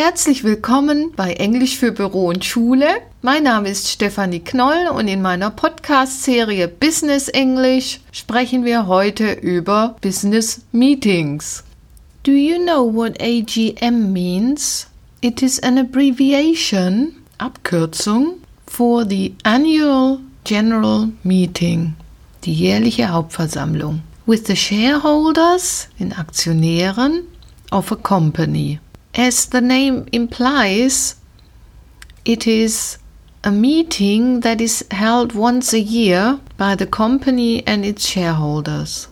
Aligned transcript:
Herzlich 0.00 0.44
willkommen 0.44 1.10
bei 1.16 1.32
Englisch 1.32 1.76
für 1.76 1.90
Büro 1.90 2.28
und 2.28 2.44
Schule. 2.44 2.86
Mein 3.20 3.42
Name 3.42 3.68
ist 3.68 3.88
Stefanie 3.88 4.38
Knoll 4.38 4.86
und 4.94 5.08
in 5.08 5.20
meiner 5.20 5.50
Podcast-Serie 5.50 6.68
Business 6.68 7.26
English 7.26 7.98
sprechen 8.12 8.64
wir 8.64 8.86
heute 8.86 9.32
über 9.32 9.96
Business 10.00 10.60
Meetings. 10.70 11.64
Do 12.22 12.30
you 12.30 12.62
know 12.62 12.94
what 12.94 13.20
AGM 13.20 14.12
means? 14.12 14.86
It 15.20 15.42
is 15.42 15.60
an 15.64 15.78
abbreviation, 15.78 17.16
Abkürzung, 17.38 18.34
for 18.68 19.04
the 19.04 19.34
Annual 19.42 20.20
General 20.44 21.08
Meeting, 21.24 21.94
die 22.44 22.54
jährliche 22.54 23.08
Hauptversammlung, 23.08 24.02
with 24.26 24.46
the 24.46 24.54
shareholders, 24.54 25.88
den 25.98 26.12
Aktionären, 26.12 27.24
of 27.72 27.90
a 27.90 27.96
company. 27.96 28.78
As 29.18 29.46
the 29.46 29.60
name 29.60 30.06
implies, 30.12 31.16
it 32.24 32.46
is 32.46 32.98
a 33.42 33.50
meeting 33.50 34.42
that 34.42 34.60
is 34.60 34.84
held 34.92 35.32
once 35.32 35.72
a 35.72 35.80
year 35.80 36.38
by 36.56 36.76
the 36.76 36.86
company 36.86 37.66
and 37.66 37.84
its 37.84 38.06
shareholders. 38.06 39.08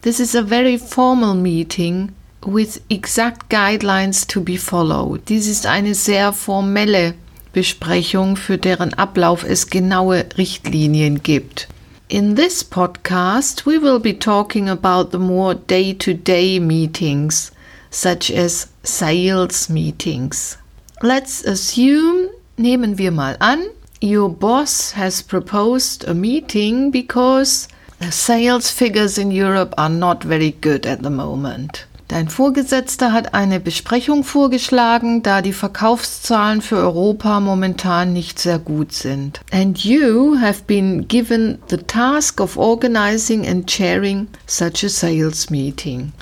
This 0.00 0.18
is 0.18 0.34
a 0.34 0.42
very 0.42 0.76
formal 0.76 1.34
meeting 1.34 2.12
with 2.44 2.82
exact 2.90 3.48
guidelines 3.48 4.26
to 4.26 4.40
be 4.40 4.56
followed. 4.56 5.24
Dies 5.26 5.46
ist 5.46 5.64
eine 5.64 5.94
sehr 5.94 6.32
formelle 6.32 7.14
Besprechung, 7.52 8.34
für 8.34 8.58
deren 8.58 8.94
Ablauf 8.94 9.44
es 9.44 9.70
genaue 9.70 10.24
Richtlinien 10.36 11.22
gibt. 11.22 11.68
In 12.08 12.34
this 12.34 12.64
podcast, 12.64 13.64
we 13.64 13.78
will 13.78 14.00
be 14.00 14.12
talking 14.12 14.68
about 14.68 15.12
the 15.12 15.20
more 15.20 15.54
day 15.54 15.94
to 15.94 16.14
day 16.14 16.58
meetings, 16.58 17.51
such 17.92 18.30
as 18.30 18.66
sales 18.82 19.68
meetings. 19.68 20.58
Let's 21.02 21.44
assume, 21.44 22.30
nehmen 22.56 22.98
wir 22.98 23.12
mal 23.12 23.36
an, 23.38 23.66
your 24.00 24.28
boss 24.28 24.92
has 24.96 25.22
proposed 25.22 26.08
a 26.08 26.14
meeting 26.14 26.90
because 26.90 27.68
the 28.00 28.10
sales 28.10 28.70
figures 28.70 29.18
in 29.18 29.30
Europe 29.30 29.74
are 29.78 29.90
not 29.90 30.24
very 30.24 30.50
good 30.50 30.86
at 30.86 31.02
the 31.02 31.10
moment. 31.10 31.86
Dein 32.08 32.28
Vorgesetzter 32.28 33.12
hat 33.12 33.32
eine 33.32 33.58
Besprechung 33.58 34.22
vorgeschlagen, 34.22 35.22
da 35.22 35.40
die 35.40 35.54
Verkaufszahlen 35.54 36.60
für 36.60 36.76
Europa 36.76 37.40
momentan 37.40 38.12
nicht 38.12 38.38
sehr 38.38 38.58
gut 38.58 38.92
sind. 38.92 39.40
And 39.50 39.78
you 39.78 40.36
have 40.38 40.64
been 40.66 41.08
given 41.08 41.58
the 41.68 41.78
task 41.78 42.40
of 42.40 42.58
organizing 42.58 43.46
and 43.46 43.66
chairing 43.66 44.28
such 44.46 44.84
a 44.84 44.88
sales 44.88 45.48
meeting. 45.48 46.12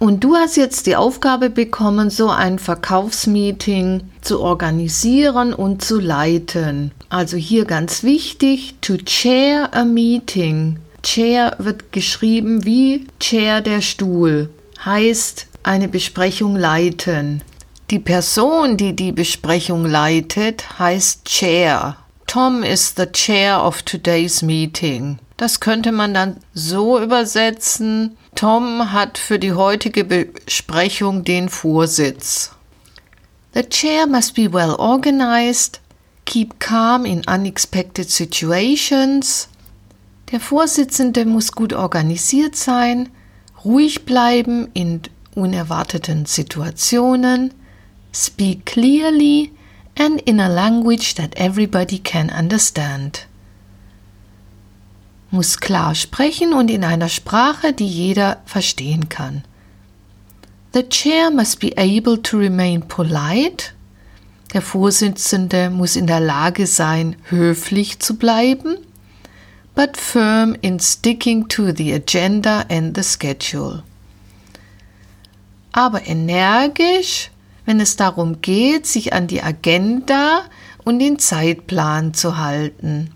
Und 0.00 0.24
du 0.24 0.34
hast 0.34 0.56
jetzt 0.56 0.86
die 0.86 0.96
Aufgabe 0.96 1.48
bekommen, 1.48 2.10
so 2.10 2.28
ein 2.28 2.58
Verkaufsmeeting 2.58 4.02
zu 4.22 4.40
organisieren 4.40 5.54
und 5.54 5.84
zu 5.84 6.00
leiten. 6.00 6.90
Also 7.08 7.36
hier 7.36 7.64
ganz 7.64 8.02
wichtig, 8.02 8.74
to 8.80 8.96
chair 8.96 9.72
a 9.72 9.84
meeting. 9.84 10.80
Chair 11.04 11.54
wird 11.58 11.92
geschrieben 11.92 12.64
wie 12.64 13.06
Chair 13.20 13.60
der 13.60 13.80
Stuhl 13.80 14.50
heißt 14.84 15.46
eine 15.62 15.88
Besprechung 15.88 16.56
leiten. 16.56 17.42
Die 17.90 17.98
Person, 17.98 18.76
die 18.76 18.94
die 18.94 19.12
Besprechung 19.12 19.84
leitet, 19.84 20.78
heißt 20.78 21.24
Chair. 21.24 21.96
Tom 22.26 22.62
is 22.62 22.94
the 22.96 23.06
chair 23.06 23.62
of 23.64 23.82
today's 23.82 24.42
meeting. 24.42 25.18
Das 25.36 25.58
könnte 25.58 25.90
man 25.90 26.14
dann 26.14 26.36
so 26.54 27.00
übersetzen. 27.00 28.16
Tom 28.34 28.92
hat 28.92 29.18
für 29.18 29.38
die 29.38 29.52
heutige 29.52 30.04
Besprechung 30.04 31.24
den 31.24 31.48
Vorsitz. 31.48 32.52
The 33.52 33.62
chair 33.62 34.06
must 34.06 34.34
be 34.34 34.52
well 34.52 34.76
organized, 34.78 35.80
keep 36.24 36.60
calm 36.60 37.04
in 37.04 37.22
unexpected 37.26 38.08
situations. 38.08 39.48
Der 40.30 40.38
Vorsitzende 40.38 41.24
muss 41.24 41.52
gut 41.52 41.72
organisiert 41.72 42.54
sein, 42.54 43.08
ruhig 43.64 44.04
bleiben 44.04 44.68
in 44.74 45.02
unerwarteten 45.34 46.26
Situationen, 46.26 47.52
speak 48.12 48.64
clearly 48.66 49.50
and 49.98 50.20
in 50.22 50.40
a 50.40 50.48
language 50.48 51.14
that 51.16 51.34
everybody 51.36 51.98
can 51.98 52.30
understand. 52.30 53.26
Muss 55.30 55.58
klar 55.58 55.94
sprechen 55.94 56.52
und 56.52 56.70
in 56.70 56.84
einer 56.84 57.08
Sprache, 57.08 57.72
die 57.72 57.86
jeder 57.86 58.42
verstehen 58.46 59.08
kann. 59.08 59.44
The 60.72 60.88
chair 60.88 61.30
must 61.30 61.60
be 61.60 61.72
able 61.76 62.20
to 62.22 62.36
remain 62.38 62.82
polite. 62.82 63.72
Der 64.52 64.62
Vorsitzende 64.62 65.70
muss 65.70 65.96
in 65.96 66.06
der 66.06 66.20
Lage 66.20 66.66
sein, 66.66 67.16
höflich 67.28 68.00
zu 68.00 68.16
bleiben 68.16 68.76
but 69.74 69.96
firm 69.96 70.56
in 70.62 70.78
sticking 70.78 71.48
to 71.48 71.72
the 71.72 71.92
agenda 71.94 72.66
and 72.68 72.94
the 72.94 73.02
schedule. 73.02 73.82
Aber 75.72 76.06
energisch, 76.06 77.30
wenn 77.64 77.80
es 77.80 77.96
darum 77.96 78.42
geht, 78.42 78.86
sich 78.86 79.12
an 79.12 79.26
die 79.26 79.42
Agenda 79.42 80.42
und 80.84 80.98
den 80.98 81.18
Zeitplan 81.18 82.12
zu 82.12 82.36
halten. 82.36 83.10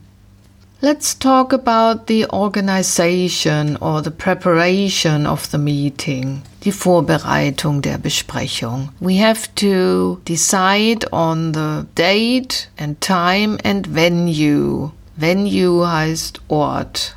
Let's 0.84 1.15
talk 1.15 1.55
about 1.55 2.09
the 2.09 2.27
organization 2.27 3.78
or 3.81 4.03
the 4.03 4.11
preparation 4.11 5.27
of 5.27 5.50
the 5.50 5.56
meeting, 5.56 6.43
die 6.61 6.72
Vorbereitung 6.72 7.81
der 7.81 7.97
Besprechung. 7.97 8.91
We 9.00 9.17
have 9.17 9.49
to 9.55 10.21
decide 10.27 11.06
on 11.11 11.53
the 11.53 11.87
date 11.95 12.69
and 12.77 13.00
time 13.00 13.56
and 13.65 13.87
venue 13.87 14.93
Venue 15.17 15.87
heißt 15.87 16.41
Ort. 16.49 17.16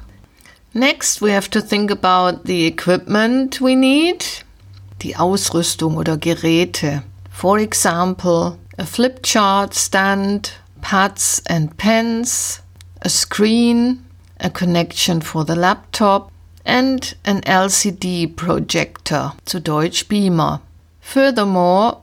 Next, 0.74 1.22
we 1.22 1.34
have 1.34 1.50
to 1.50 1.60
think 1.60 1.92
about 1.92 2.46
the 2.46 2.66
equipment 2.68 3.60
we 3.60 3.76
need. 3.76 4.46
Die 5.02 5.18
Ausrüstung 5.18 5.98
oder 5.98 6.16
Geräte. 6.16 7.04
For 7.30 7.60
example, 7.60 8.60
a 8.78 8.86
flip 8.86 9.24
chart 9.24 9.76
stand, 9.76 10.54
pads 10.80 11.44
and 11.50 11.76
pens, 11.76 12.62
a 13.02 13.10
screen, 13.10 14.06
a 14.40 14.50
connection 14.50 15.22
for 15.22 15.44
the 15.46 15.56
laptop 15.56 16.32
and 16.66 17.16
an 17.26 17.42
LCD 17.42 18.36
projector, 18.36 19.34
zu 19.48 19.60
Deutsch 19.60 20.08
Beamer. 20.10 20.60
Furthermore, 21.02 22.02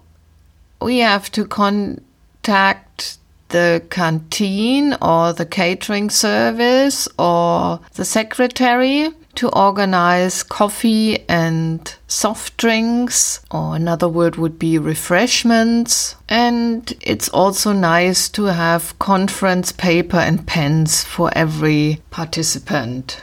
we 0.80 0.98
have 0.98 1.30
to 1.32 1.44
contact 1.44 3.18
the 3.48 3.82
canteen 3.90 4.96
or 5.00 5.32
the 5.32 5.46
catering 5.46 6.10
service 6.10 7.06
or 7.18 7.80
the 7.94 8.04
secretary 8.04 9.10
to 9.36 9.48
organize 9.50 10.42
coffee 10.42 11.28
and 11.28 11.94
soft 12.06 12.56
drinks, 12.56 13.40
or 13.50 13.76
another 13.76 14.08
word 14.08 14.36
would 14.36 14.58
be 14.58 14.78
refreshments. 14.78 16.16
And 16.28 16.92
it's 17.00 17.28
also 17.28 17.72
nice 17.72 18.28
to 18.30 18.44
have 18.44 18.98
conference 18.98 19.72
paper 19.72 20.18
and 20.18 20.46
pens 20.46 21.04
for 21.04 21.30
every 21.36 22.00
participant. 22.10 23.22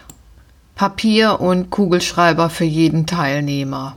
Papier 0.76 1.40
und 1.40 1.70
Kugelschreiber 1.70 2.50
für 2.50 2.66
jeden 2.66 3.06
Teilnehmer. 3.06 3.96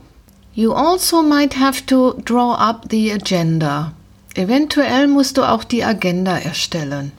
You 0.53 0.71
also 0.73 1.21
might 1.21 1.55
have 1.55 1.85
to 1.87 2.13
draw 2.23 2.53
up 2.53 2.89
the 2.89 3.11
agenda. 3.11 3.93
Eventuell 4.35 5.07
musst 5.07 5.37
du 5.37 5.43
auch 5.43 5.63
die 5.63 5.83
Agenda 5.83 6.37
erstellen. 6.37 7.11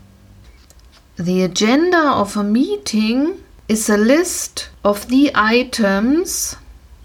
The 1.19 1.43
agenda 1.45 2.21
of 2.21 2.37
a 2.37 2.43
meeting 2.43 3.35
is 3.69 3.91
a 3.91 3.97
list 3.97 4.71
of 4.85 5.09
the 5.09 5.33
items. 5.35 6.57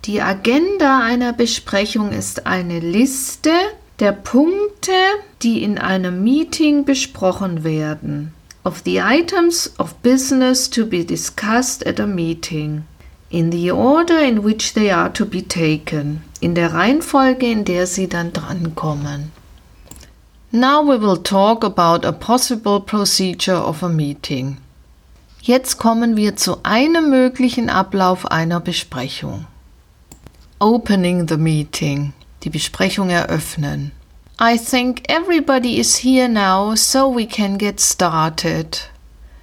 Die 0.05 0.21
Agenda 0.21 0.99
einer 0.99 1.33
Besprechung 1.33 2.11
ist 2.11 2.45
eine 2.45 2.79
Liste 2.79 3.51
der 3.99 4.11
Punkte, 4.11 4.91
die 5.41 5.63
in 5.63 5.77
einem 5.77 6.23
Meeting 6.23 6.85
besprochen 6.85 7.63
werden. 7.63 8.33
Of 8.63 8.81
the 8.85 8.99
items 8.99 9.71
of 9.79 9.95
business 10.03 10.69
to 10.69 10.85
be 10.85 11.03
discussed 11.03 11.85
at 11.85 11.99
a 11.99 12.05
meeting. 12.05 12.83
In 13.31 13.51
the 13.51 13.71
order 13.71 14.19
in 14.19 14.43
which 14.43 14.73
they 14.73 14.91
are 14.91 15.11
to 15.13 15.25
be 15.25 15.41
taken. 15.41 16.21
In 16.41 16.53
der 16.53 16.73
Reihenfolge, 16.73 17.49
in 17.49 17.65
der 17.65 17.87
sie 17.87 18.07
dann 18.07 18.33
drankommen. 18.33 19.31
Now 20.51 20.83
we 20.83 20.99
will 20.99 21.17
talk 21.17 21.63
about 21.63 22.05
a 22.05 22.11
possible 22.11 22.81
procedure 22.81 23.57
of 23.57 23.81
a 23.81 23.89
meeting. 23.89 24.57
Jetzt 25.43 25.79
kommen 25.79 26.17
wir 26.17 26.35
zu 26.35 26.57
einem 26.61 27.09
möglichen 27.09 27.71
Ablauf 27.71 28.29
einer 28.29 28.59
Besprechung. 28.59 29.47
Opening 30.59 31.27
the 31.27 31.37
meeting. 31.37 32.13
Die 32.43 32.51
Besprechung 32.51 33.09
eröffnen. 33.09 33.91
I 34.39 34.59
think 34.59 35.01
everybody 35.09 35.79
is 35.79 36.03
here 36.03 36.29
now, 36.29 36.75
so 36.75 37.15
we 37.15 37.25
can 37.25 37.57
get 37.57 37.81
started. 37.81 38.87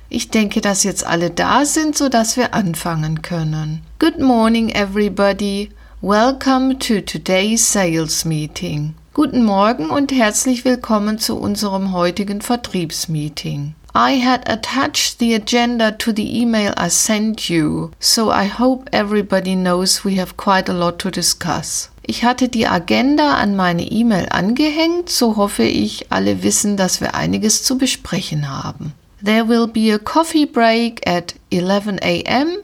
Ich 0.09 0.31
denke, 0.31 0.61
dass 0.61 0.85
jetzt 0.85 1.05
alle 1.05 1.31
da 1.31 1.65
sind, 1.65 1.99
so 1.99 2.09
dass 2.09 2.37
wir 2.37 2.55
anfangen 2.55 3.21
können. 3.21 3.83
Good 3.99 4.21
morning, 4.21 4.69
everybody. 4.69 5.71
Welcome 6.01 6.79
to 6.79 7.01
today's 7.01 7.73
sales 7.73 8.25
meeting. 8.25 8.95
Guten 9.15 9.45
Morgen 9.45 9.91
und 9.91 10.13
herzlich 10.13 10.65
willkommen 10.65 11.19
zu 11.19 11.37
unserem 11.37 11.93
heutigen 11.93 12.41
Vertriebsmeeting. 12.41 13.75
I 13.95 14.13
had 14.13 14.43
attached 14.47 15.19
the 15.19 15.35
agenda 15.35 15.93
to 15.93 16.13
the 16.13 16.41
email 16.41 16.73
I 16.77 16.89
sent 16.89 17.49
you, 17.51 17.91
so 17.99 18.31
I 18.31 18.45
hope 18.45 18.89
everybody 18.93 19.55
knows 19.55 20.05
we 20.05 20.17
have 20.17 20.37
quite 20.37 20.69
a 20.69 20.75
lot 20.75 20.99
to 21.01 21.11
discuss. 21.11 21.91
Ich 22.03 22.23
hatte 22.23 22.49
die 22.49 22.67
Agenda 22.67 23.35
an 23.35 23.55
meine 23.57 23.83
E-Mail 23.83 24.29
angehängt, 24.31 25.11
so 25.11 25.37
hoffe 25.37 25.65
ich, 25.65 26.11
alle 26.11 26.43
wissen, 26.43 26.77
dass 26.77 27.01
wir 27.01 27.15
einiges 27.15 27.63
zu 27.65 27.77
besprechen 27.77 28.49
haben. 28.49 28.95
There 29.23 29.49
will 29.49 29.67
be 29.67 29.93
a 29.93 29.99
coffee 29.99 30.47
break 30.47 31.07
at 31.07 31.35
11 31.51 31.99
a.m. 32.03 32.59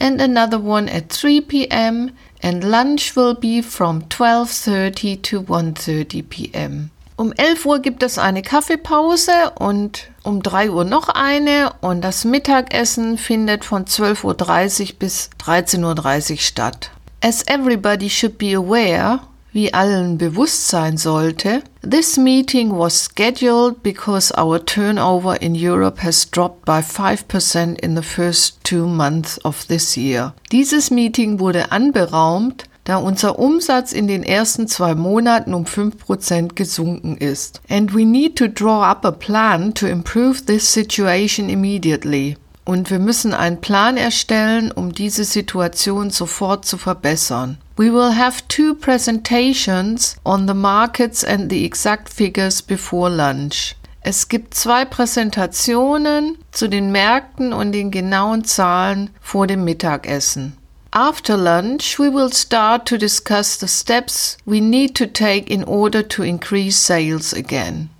and 0.00 0.20
another 0.20 0.58
one 0.58 0.88
at 0.88 1.08
3 1.08 1.40
p.m. 1.42 2.10
and 2.42 2.62
lunch 2.64 3.16
will 3.16 3.34
be 3.34 3.62
from 3.62 4.02
12:30 4.08 5.22
to 5.22 5.40
1:30 5.40 6.28
p.m. 6.28 6.90
Um 7.16 7.32
11 7.32 7.64
Uhr 7.64 7.78
gibt 7.78 8.02
es 8.02 8.18
eine 8.18 8.42
Kaffeepause 8.42 9.52
und 9.56 10.10
um 10.24 10.42
3 10.42 10.70
Uhr 10.70 10.84
noch 10.84 11.08
eine 11.08 11.72
und 11.80 12.00
das 12.00 12.24
Mittagessen 12.24 13.18
findet 13.18 13.64
von 13.64 13.84
12.30 13.84 14.24
Uhr 14.24 14.98
bis 14.98 15.30
13.30 15.40 16.32
Uhr 16.32 16.38
statt. 16.38 16.90
As 17.20 17.46
everybody 17.46 18.10
should 18.10 18.36
be 18.36 18.56
aware, 18.56 19.20
wie 19.52 19.72
allen 19.72 20.18
bewusst 20.18 20.66
sein 20.66 20.96
sollte, 20.96 21.62
this 21.88 22.16
meeting 22.16 22.76
was 22.76 23.04
scheduled 23.04 23.84
because 23.84 24.36
our 24.36 24.58
turnover 24.66 25.40
in 25.40 25.54
Europe 25.54 26.02
has 26.02 26.28
dropped 26.28 26.64
by 26.64 26.80
5% 26.80 27.78
in 27.78 27.94
the 27.94 28.02
first 28.02 28.58
two 28.64 28.88
months 28.88 29.38
of 29.44 29.64
this 29.68 29.96
year. 29.96 30.34
Dieses 30.50 30.90
Meeting 30.90 31.38
wurde 31.38 31.70
anberaumt, 31.70 32.64
da 32.84 32.98
unser 32.98 33.38
Umsatz 33.38 33.92
in 33.92 34.06
den 34.06 34.22
ersten 34.22 34.68
zwei 34.68 34.94
Monaten 34.94 35.54
um 35.54 35.64
5% 35.64 36.54
gesunken 36.54 37.16
ist. 37.16 37.60
And 37.68 37.94
we 37.94 38.04
need 38.04 38.36
to 38.36 38.46
draw 38.46 38.82
up 38.82 39.04
a 39.04 39.10
plan 39.10 39.74
to 39.74 39.86
improve 39.86 40.44
this 40.44 40.70
situation 40.70 41.48
immediately. 41.48 42.36
Und 42.64 42.90
wir 42.90 42.98
müssen 42.98 43.34
einen 43.34 43.60
Plan 43.60 43.96
erstellen, 43.96 44.70
um 44.70 44.92
diese 44.92 45.24
Situation 45.24 46.10
sofort 46.10 46.64
zu 46.64 46.78
verbessern. 46.78 47.58
We 47.76 47.92
will 47.92 48.16
have 48.16 48.42
two 48.48 48.74
presentations 48.74 50.16
on 50.24 50.46
the 50.46 50.54
markets 50.54 51.24
and 51.24 51.50
the 51.50 51.64
exact 51.64 52.08
figures 52.08 52.62
before 52.62 53.10
lunch. 53.10 53.74
Es 54.00 54.28
gibt 54.28 54.54
zwei 54.54 54.84
Präsentationen 54.84 56.36
zu 56.52 56.68
den 56.68 56.92
Märkten 56.92 57.52
und 57.52 57.72
den 57.72 57.90
genauen 57.90 58.44
Zahlen 58.44 59.10
vor 59.20 59.46
dem 59.46 59.64
Mittagessen. 59.64 60.56
After 60.96 61.36
lunch, 61.36 61.98
we 61.98 62.08
will 62.08 62.30
start 62.30 62.86
to 62.86 62.96
discuss 62.96 63.56
the 63.56 63.66
steps 63.66 64.36
we 64.46 64.60
need 64.60 64.94
to 64.94 65.08
take 65.08 65.50
in 65.50 65.64
order 65.64 66.04
to 66.04 66.22
increase 66.22 66.76
sales 66.76 67.32
again. 67.32 67.90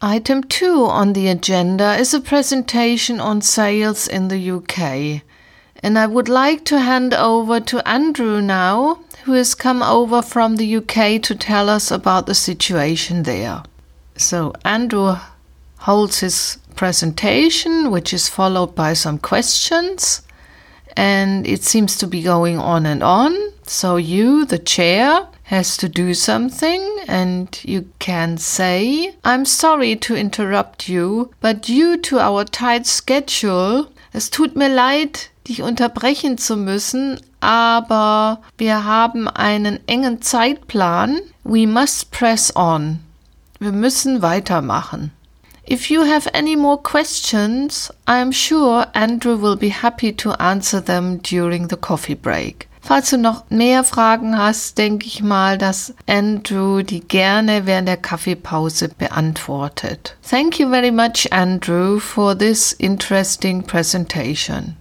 Item 0.00 0.42
2 0.42 0.86
on 0.86 1.12
the 1.12 1.28
agenda 1.28 1.94
is 1.96 2.14
a 2.14 2.20
presentation 2.20 3.20
on 3.20 3.42
sales 3.42 4.08
in 4.08 4.28
the 4.28 4.50
UK. 4.52 5.20
And 5.82 5.98
I 5.98 6.06
would 6.06 6.30
like 6.30 6.64
to 6.64 6.80
hand 6.80 7.12
over 7.12 7.60
to 7.60 7.86
Andrew 7.86 8.40
now, 8.40 9.00
who 9.24 9.32
has 9.32 9.54
come 9.54 9.82
over 9.82 10.22
from 10.22 10.56
the 10.56 10.76
UK 10.76 11.20
to 11.24 11.34
tell 11.34 11.68
us 11.68 11.90
about 11.90 12.24
the 12.24 12.34
situation 12.34 13.24
there. 13.24 13.62
So, 14.16 14.54
Andrew 14.64 15.16
holds 15.80 16.20
his 16.20 16.56
presentation, 16.74 17.90
which 17.90 18.14
is 18.14 18.30
followed 18.30 18.74
by 18.74 18.94
some 18.94 19.18
questions 19.18 20.22
and 20.96 21.46
it 21.46 21.62
seems 21.62 21.96
to 21.98 22.06
be 22.06 22.22
going 22.22 22.58
on 22.58 22.86
and 22.86 23.02
on. 23.02 23.34
So 23.64 23.96
you, 23.96 24.44
the 24.44 24.58
chair, 24.58 25.28
has 25.44 25.76
to 25.76 25.88
do 25.88 26.12
something 26.12 26.82
and 27.06 27.60
you 27.62 27.88
can 28.00 28.36
say, 28.36 29.14
I'm 29.24 29.44
sorry 29.44 29.94
to 29.96 30.16
interrupt 30.16 30.88
you, 30.88 31.30
but 31.40 31.62
due 31.62 31.96
to 31.98 32.18
our 32.18 32.44
tight 32.44 32.86
schedule, 32.86 33.88
es 34.12 34.30
tut 34.30 34.56
mir 34.56 34.68
leid, 34.68 35.30
dich 35.46 35.62
unterbrechen 35.62 36.38
zu 36.38 36.56
müssen, 36.56 37.20
aber 37.40 38.42
wir 38.58 38.84
haben 38.84 39.28
einen 39.28 39.78
engen 39.86 40.20
Zeitplan. 40.20 41.20
We 41.44 41.66
must 41.66 42.10
press 42.10 42.54
on. 42.56 42.98
Wir 43.60 43.72
müssen 43.72 44.22
weitermachen. 44.22 45.12
If 45.68 45.90
you 45.90 46.04
have 46.04 46.28
any 46.32 46.54
more 46.54 46.78
questions, 46.78 47.90
I 48.06 48.18
am 48.18 48.30
sure 48.30 48.86
Andrew 48.94 49.36
will 49.36 49.56
be 49.56 49.70
happy 49.70 50.12
to 50.12 50.40
answer 50.40 50.80
them 50.80 51.18
during 51.18 51.66
the 51.66 51.76
coffee 51.76 52.14
break. 52.14 52.68
Falls 52.80 53.10
du 53.10 53.18
noch 53.18 53.50
mehr 53.50 53.82
Fragen 53.82 54.38
hast, 54.38 54.78
denke 54.78 55.06
ich 55.06 55.20
mal, 55.20 55.58
dass 55.58 55.92
Andrew 56.06 56.82
die 56.82 57.00
gerne 57.00 57.66
während 57.66 57.88
der 57.88 57.96
Kaffeepause 57.96 58.90
beantwortet. 58.90 60.16
Thank 60.22 60.60
you 60.60 60.70
very 60.70 60.92
much, 60.92 61.26
Andrew, 61.32 61.98
for 61.98 62.38
this 62.38 62.72
interesting 62.74 63.64
presentation. 63.64 64.76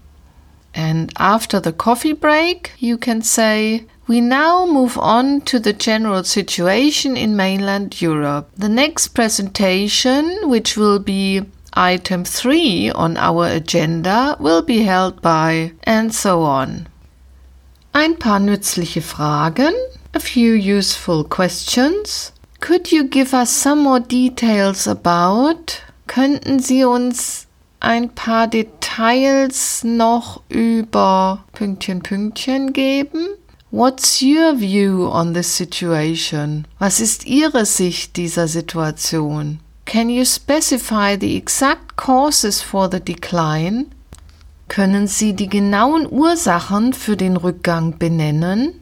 And 0.76 1.12
after 1.16 1.60
the 1.60 1.72
coffee 1.72 2.14
break, 2.14 2.74
you 2.78 2.98
can 3.00 3.24
say, 3.24 3.88
we 4.08 4.22
now 4.22 4.66
move 4.66 4.98
on 4.98 5.42
to 5.42 5.60
the 5.60 5.74
general 5.74 6.24
situation 6.24 7.18
in 7.18 7.36
mainland 7.36 8.02
Europe. 8.02 8.50
The 8.56 8.70
next 8.70 9.10
presentation, 9.10 10.50
which 10.50 10.78
will 10.78 11.00
be 11.00 11.44
item 11.74 12.24
3 12.24 12.92
on 12.92 13.18
our 13.18 13.48
agenda, 13.48 14.38
will 14.40 14.62
be 14.62 14.84
held 14.84 15.22
by 15.22 15.72
and 15.84 16.14
so 16.14 16.44
on. 16.44 16.88
Ein 17.94 18.18
paar 18.18 18.40
nützliche 18.40 19.02
Fragen, 19.02 19.74
a 20.14 20.20
few 20.20 20.54
useful 20.54 21.24
questions. 21.24 22.32
Could 22.60 22.92
you 22.92 23.06
give 23.06 23.34
us 23.34 23.50
some 23.50 23.84
more 23.84 24.00
details 24.00 24.88
about? 24.88 25.82
Könnten 26.08 26.60
Sie 26.60 26.84
uns 26.84 27.48
ein 27.80 28.10
paar 28.10 28.48
Details 28.48 29.84
noch 29.84 30.42
über 30.50 31.44
Pünktchen 31.54 32.02
Pünktchen 32.02 32.74
geben? 32.74 33.28
What's 33.72 34.22
your 34.22 34.54
view 34.54 35.08
on 35.12 35.34
this 35.34 35.56
situation? 35.56 36.68
Was 36.80 37.00
ist 37.00 37.26
Ihre 37.26 37.66
Sicht 37.66 38.16
dieser 38.16 38.48
Situation? 38.48 39.60
Can 39.86 40.10
you 40.10 40.24
specify 40.24 41.18
the 41.20 41.36
exact 41.36 41.96
causes 41.96 42.62
for 42.62 42.90
the 42.90 43.00
decline? 43.00 43.88
Können 44.68 45.08
Sie 45.08 45.34
die 45.34 45.50
genauen 45.50 46.08
Ursachen 46.10 46.94
für 46.94 47.18
den 47.18 47.38
Rückgang 47.38 47.98
benennen? 47.98 48.80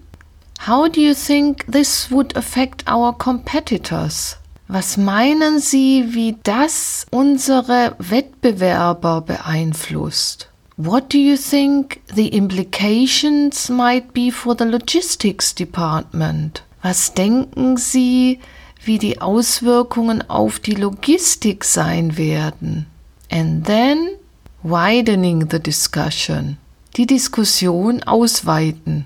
How 0.67 0.89
do 0.89 1.01
you 1.01 1.13
think 1.13 1.65
this 1.71 2.11
would 2.11 2.35
affect 2.35 2.89
our 2.89 3.17
competitors? 3.17 4.37
Was 4.67 4.97
meinen 4.97 5.59
Sie, 5.59 6.13
wie 6.13 6.37
das 6.43 7.05
unsere 7.09 7.95
Wettbewerber 7.99 9.21
beeinflusst? 9.21 10.49
What 10.75 11.09
do 11.09 11.19
you 11.19 11.37
think 11.37 12.01
the 12.07 12.29
implications 12.29 13.69
might 13.69 14.11
be 14.11 14.31
for 14.31 14.55
the 14.55 14.65
logistics 14.65 15.53
department? 15.53 16.63
Was 16.81 17.13
denken 17.13 17.77
Sie, 17.77 18.39
wie 18.83 18.97
die 18.97 19.21
Auswirkungen 19.21 20.27
auf 20.29 20.59
die 20.59 20.73
Logistik 20.73 21.63
sein 21.63 22.17
werden? 22.17 22.87
And 23.29 23.65
then 23.65 24.17
widening 24.63 25.47
the 25.51 25.59
discussion. 25.59 26.57
Die 26.97 27.05
Diskussion 27.05 28.01
ausweiten. 28.03 29.05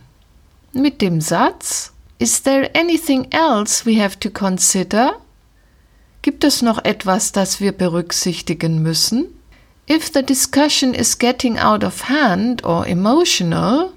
Mit 0.71 1.01
dem 1.01 1.19
Satz 1.19 1.91
Is 2.17 2.41
there 2.41 2.69
anything 2.75 3.27
else 3.31 3.86
we 3.86 4.01
have 4.01 4.17
to 4.19 4.29
consider? 4.29 5.17
Gibt 6.21 6.45
es 6.45 6.62
noch 6.62 6.83
etwas, 6.86 7.33
das 7.33 7.59
wir 7.59 7.74
berücksichtigen 7.74 8.81
müssen? 8.81 9.37
If 9.89 10.12
the 10.12 10.22
discussion 10.22 10.94
is 10.94 11.17
getting 11.17 11.58
out 11.58 11.82
of 11.82 12.10
hand 12.10 12.65
or 12.65 12.86
emotional, 12.86 13.94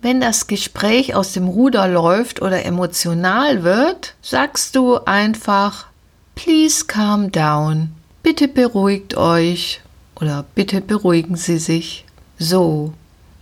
wenn 0.00 0.22
das 0.22 0.46
Gespräch 0.46 1.14
aus 1.14 1.32
dem 1.32 1.48
Ruder 1.48 1.86
läuft 1.86 2.40
oder 2.40 2.64
emotional 2.64 3.62
wird, 3.62 4.14
sagst 4.22 4.74
du 4.74 4.96
einfach 5.04 5.86
Please 6.34 6.86
calm 6.86 7.30
down. 7.30 7.92
Bitte 8.22 8.48
beruhigt 8.48 9.16
euch 9.16 9.80
oder 10.18 10.46
bitte 10.54 10.80
beruhigen 10.80 11.36
Sie 11.36 11.58
sich. 11.58 12.06
So, 12.38 12.94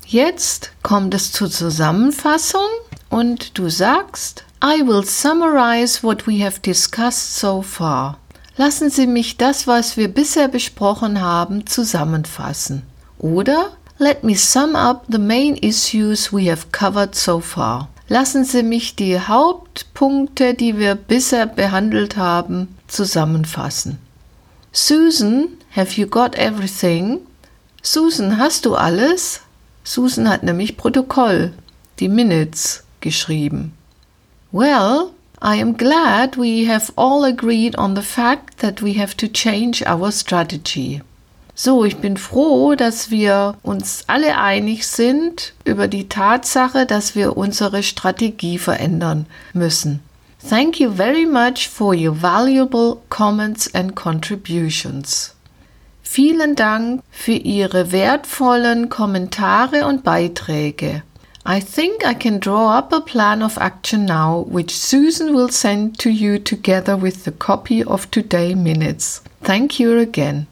jetzt 0.07 0.73
kommt 0.83 1.15
es 1.15 1.31
zur 1.31 1.51
Zusammenfassung 1.51 2.69
und 3.11 3.57
du 3.59 3.69
sagst 3.69 4.45
I 4.61 4.81
will 4.85 5.05
summarize 5.05 6.03
what 6.03 6.27
we 6.27 6.45
have 6.45 6.59
discussed 6.61 7.37
so 7.37 7.63
far. 7.63 8.19
Lassen 8.57 8.91
Sie 8.91 9.07
mich 9.07 9.37
das, 9.37 9.67
was 9.67 9.97
wir 9.97 10.09
bisher 10.09 10.49
besprochen 10.49 11.21
haben, 11.21 11.67
zusammenfassen. 11.67 12.83
Oder 13.19 13.73
Let 13.99 14.25
me 14.25 14.37
sum 14.37 14.75
up 14.75 15.05
the 15.09 15.19
main 15.19 15.57
issues 15.57 16.33
we 16.33 16.51
have 16.51 16.67
covered 16.73 17.15
so 17.15 17.41
far. 17.41 17.89
Lassen 18.09 18.45
Sie 18.45 18.63
mich 18.63 18.97
die 18.97 19.21
Hauptpunkte, 19.21 20.55
die 20.55 20.79
wir 20.79 20.95
bisher 20.95 21.47
behandelt 21.47 22.17
haben, 22.17 22.77
zusammenfassen. 22.89 23.99
Susan, 24.73 25.49
have 25.75 25.99
you 26.01 26.07
got 26.07 26.37
everything? 26.37 27.21
Susan, 27.83 28.39
hast 28.39 28.67
du 28.67 28.75
alles? 28.75 29.41
Susan 29.85 30.29
hat 30.29 30.43
nämlich 30.43 30.77
Protokoll. 30.77 31.53
die 32.01 32.09
Minutes 32.09 32.83
geschrieben. 33.01 33.73
Well, 34.51 35.11
I 35.47 35.57
am 35.57 35.77
glad 35.77 36.37
we 36.37 36.65
have 36.65 36.91
all 36.97 37.23
agreed 37.23 37.77
on 37.77 37.95
the 37.95 38.03
fact 38.03 38.61
that 38.61 38.81
we 38.81 38.95
have 38.95 39.15
to 39.19 39.29
change 39.29 39.83
our 39.87 40.11
strategy. 40.11 41.03
So, 41.55 41.85
ich 41.85 41.99
bin 41.99 42.17
froh, 42.17 42.75
dass 42.75 43.11
wir 43.11 43.55
uns 43.63 44.05
alle 44.07 44.39
einig 44.39 44.87
sind 44.87 45.53
über 45.67 45.87
die 45.87 46.09
Tatsache, 46.09 46.87
dass 46.87 47.15
wir 47.15 47.37
unsere 47.37 47.83
Strategie 47.83 48.57
verändern 48.57 49.27
müssen. 49.53 50.01
Thank 50.49 50.81
you 50.81 50.91
very 50.91 51.27
much 51.27 51.69
for 51.69 51.95
your 51.95 52.23
valuable 52.23 53.03
comments 53.11 53.73
and 53.75 53.95
contributions. 53.95 55.35
Vielen 56.03 56.55
Dank 56.57 57.03
für 57.11 57.33
Ihre 57.33 57.93
wertvollen 57.93 58.89
Kommentare 58.89 59.87
und 59.87 60.05
Beiträge. 60.05 61.03
I 61.47 61.61
think 61.61 62.07
I 62.07 62.15
can 62.15 62.41
draw 62.41 62.79
up 62.79 62.91
a 62.91 63.03
plan 63.03 63.43
of 63.43 63.59
action 63.59 64.07
now, 64.07 64.47
which 64.49 64.75
Susan 64.75 65.35
will 65.35 65.51
send 65.51 65.99
to 65.99 66.09
you 66.09 66.39
together 66.39 66.97
with 66.97 67.25
the 67.25 67.33
copy 67.33 67.85
of 67.85 68.11
today 68.11 68.55
minutes. 68.55 69.23
Thank 69.43 69.79
you 69.79 69.99
again. 69.99 70.47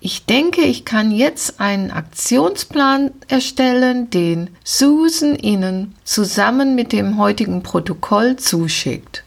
Ich 0.00 0.24
denke, 0.26 0.62
ich 0.62 0.84
kann 0.84 1.10
jetzt 1.10 1.60
einen 1.60 1.90
Aktionsplan 1.90 3.10
erstellen, 3.26 4.10
den 4.10 4.50
Susan 4.62 5.34
Ihnen 5.34 5.96
zusammen 6.04 6.76
mit 6.76 6.92
dem 6.92 7.18
heutigen 7.18 7.64
Protokoll 7.64 8.36
zuschickt. 8.36 9.24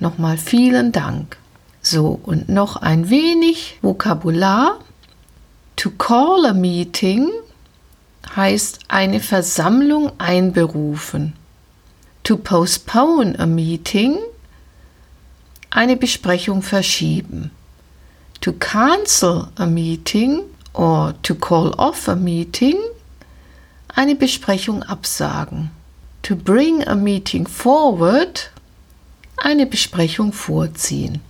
Nochmal 0.00 0.38
vielen 0.38 0.92
Dank. 0.92 1.36
So, 1.82 2.18
und 2.22 2.48
noch 2.48 2.76
ein 2.76 3.10
wenig 3.10 3.78
Vokabular. 3.82 4.80
To 5.76 5.90
call 5.90 6.46
a 6.46 6.54
meeting 6.54 7.28
heißt 8.34 8.80
eine 8.88 9.20
Versammlung 9.20 10.12
einberufen. 10.18 11.34
To 12.24 12.36
postpone 12.36 13.38
a 13.38 13.46
meeting 13.46 14.18
eine 15.70 15.96
Besprechung 15.96 16.62
verschieben. 16.62 17.50
To 18.40 18.52
cancel 18.52 19.48
a 19.56 19.66
meeting 19.66 20.42
or 20.72 21.14
to 21.22 21.34
call 21.34 21.74
off 21.78 22.08
a 22.08 22.16
meeting 22.16 22.76
eine 23.94 24.14
Besprechung 24.14 24.82
absagen. 24.82 25.70
To 26.22 26.36
bring 26.36 26.86
a 26.86 26.94
meeting 26.94 27.46
forward 27.46 28.50
eine 29.36 29.66
Besprechung 29.66 30.32
vorziehen. 30.32 31.20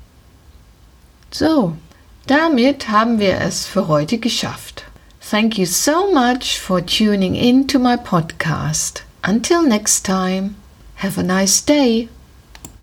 So, 1.30 1.76
damit 2.26 2.88
haben 2.88 3.18
wir 3.18 3.40
es 3.40 3.66
für 3.66 3.88
heute 3.88 4.18
geschafft. 4.18 4.71
Thank 5.32 5.56
you 5.56 5.64
so 5.64 6.12
much 6.12 6.58
for 6.58 6.82
tuning 6.82 7.36
in 7.36 7.66
to 7.68 7.78
my 7.78 7.96
podcast. 7.96 9.00
Until 9.24 9.62
next 9.62 10.02
time, 10.02 10.56
have 10.96 11.16
a 11.16 11.22
nice 11.22 11.62
day. 11.62 12.10